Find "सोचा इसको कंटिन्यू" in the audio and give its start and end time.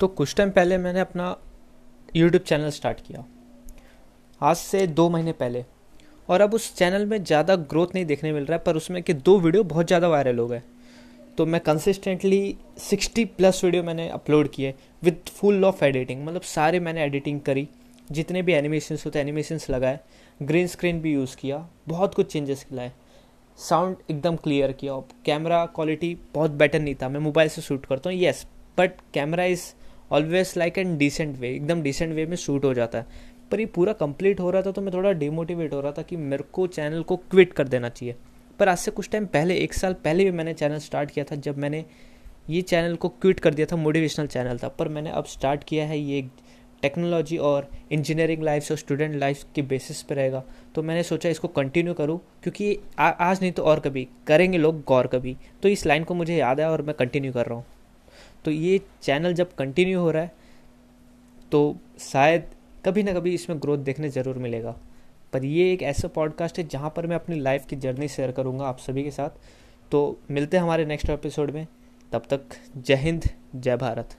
51.02-51.94